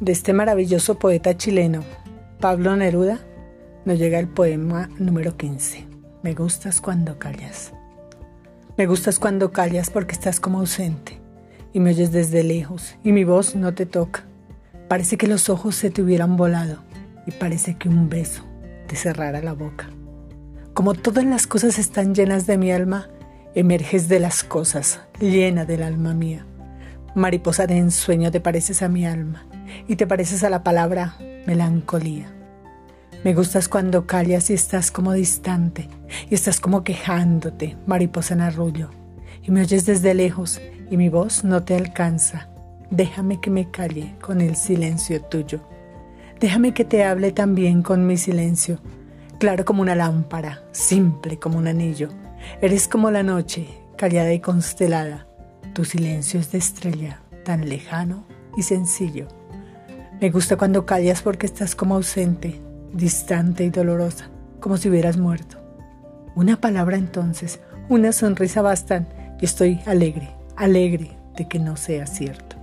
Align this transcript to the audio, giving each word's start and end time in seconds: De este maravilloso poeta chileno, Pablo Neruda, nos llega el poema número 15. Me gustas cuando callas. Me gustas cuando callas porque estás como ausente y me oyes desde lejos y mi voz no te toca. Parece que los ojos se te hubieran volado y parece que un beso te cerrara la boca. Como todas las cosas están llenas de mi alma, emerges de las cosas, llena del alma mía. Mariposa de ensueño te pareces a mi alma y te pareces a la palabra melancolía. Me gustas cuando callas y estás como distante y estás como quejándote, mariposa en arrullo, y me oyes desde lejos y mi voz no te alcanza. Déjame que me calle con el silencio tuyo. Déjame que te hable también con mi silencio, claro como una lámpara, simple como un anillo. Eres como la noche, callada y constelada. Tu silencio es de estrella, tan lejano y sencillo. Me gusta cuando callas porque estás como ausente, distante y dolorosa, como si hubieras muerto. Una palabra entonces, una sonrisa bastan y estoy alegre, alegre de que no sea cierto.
De 0.00 0.12
este 0.12 0.34
maravilloso 0.34 0.98
poeta 0.98 1.38
chileno, 1.38 1.82
Pablo 2.38 2.76
Neruda, 2.76 3.18
nos 3.86 3.98
llega 3.98 4.18
el 4.18 4.28
poema 4.28 4.90
número 4.98 5.38
15. 5.38 5.86
Me 6.22 6.34
gustas 6.34 6.82
cuando 6.82 7.18
callas. 7.18 7.72
Me 8.76 8.84
gustas 8.84 9.18
cuando 9.18 9.52
callas 9.52 9.88
porque 9.88 10.12
estás 10.12 10.38
como 10.38 10.58
ausente 10.58 11.18
y 11.72 11.80
me 11.80 11.90
oyes 11.90 12.12
desde 12.12 12.42
lejos 12.42 12.96
y 13.04 13.12
mi 13.12 13.24
voz 13.24 13.56
no 13.56 13.72
te 13.72 13.86
toca. 13.86 14.26
Parece 14.86 15.16
que 15.16 15.28
los 15.28 15.48
ojos 15.48 15.76
se 15.76 15.88
te 15.88 16.02
hubieran 16.02 16.36
volado 16.36 16.82
y 17.26 17.30
parece 17.30 17.78
que 17.78 17.88
un 17.88 18.10
beso 18.10 18.44
te 18.88 18.96
cerrara 18.96 19.40
la 19.40 19.54
boca. 19.54 19.88
Como 20.74 20.92
todas 20.92 21.24
las 21.24 21.46
cosas 21.46 21.78
están 21.78 22.14
llenas 22.14 22.46
de 22.46 22.58
mi 22.58 22.70
alma, 22.70 23.08
emerges 23.54 24.08
de 24.08 24.20
las 24.20 24.44
cosas, 24.44 25.00
llena 25.20 25.64
del 25.64 25.82
alma 25.82 26.12
mía. 26.12 26.44
Mariposa 27.14 27.66
de 27.66 27.78
ensueño 27.78 28.30
te 28.30 28.42
pareces 28.42 28.82
a 28.82 28.90
mi 28.90 29.06
alma 29.06 29.46
y 29.88 29.96
te 29.96 30.06
pareces 30.06 30.44
a 30.44 30.50
la 30.50 30.62
palabra 30.62 31.16
melancolía. 31.46 32.32
Me 33.24 33.34
gustas 33.34 33.68
cuando 33.68 34.06
callas 34.06 34.50
y 34.50 34.54
estás 34.54 34.90
como 34.90 35.12
distante 35.12 35.88
y 36.30 36.34
estás 36.34 36.60
como 36.60 36.84
quejándote, 36.84 37.76
mariposa 37.86 38.34
en 38.34 38.40
arrullo, 38.40 38.90
y 39.42 39.50
me 39.50 39.62
oyes 39.62 39.86
desde 39.86 40.14
lejos 40.14 40.60
y 40.90 40.96
mi 40.96 41.08
voz 41.08 41.44
no 41.44 41.62
te 41.62 41.74
alcanza. 41.74 42.48
Déjame 42.90 43.40
que 43.40 43.50
me 43.50 43.70
calle 43.70 44.14
con 44.20 44.40
el 44.40 44.54
silencio 44.54 45.22
tuyo. 45.22 45.60
Déjame 46.38 46.74
que 46.74 46.84
te 46.84 47.04
hable 47.04 47.32
también 47.32 47.82
con 47.82 48.06
mi 48.06 48.16
silencio, 48.16 48.78
claro 49.40 49.64
como 49.64 49.82
una 49.82 49.94
lámpara, 49.94 50.62
simple 50.70 51.38
como 51.38 51.58
un 51.58 51.66
anillo. 51.66 52.10
Eres 52.60 52.86
como 52.86 53.10
la 53.10 53.22
noche, 53.22 53.66
callada 53.96 54.32
y 54.32 54.40
constelada. 54.40 55.26
Tu 55.72 55.84
silencio 55.84 56.38
es 56.38 56.52
de 56.52 56.58
estrella, 56.58 57.22
tan 57.44 57.68
lejano 57.68 58.24
y 58.56 58.62
sencillo. 58.62 59.26
Me 60.18 60.30
gusta 60.30 60.56
cuando 60.56 60.86
callas 60.86 61.20
porque 61.20 61.44
estás 61.44 61.74
como 61.74 61.94
ausente, 61.94 62.58
distante 62.94 63.64
y 63.64 63.70
dolorosa, 63.70 64.30
como 64.60 64.78
si 64.78 64.88
hubieras 64.88 65.18
muerto. 65.18 65.58
Una 66.34 66.58
palabra 66.58 66.96
entonces, 66.96 67.60
una 67.90 68.12
sonrisa 68.12 68.62
bastan 68.62 69.06
y 69.40 69.44
estoy 69.44 69.80
alegre, 69.84 70.30
alegre 70.56 71.10
de 71.36 71.46
que 71.46 71.58
no 71.58 71.76
sea 71.76 72.06
cierto. 72.06 72.56